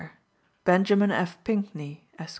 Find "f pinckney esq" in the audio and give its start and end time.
1.11-2.29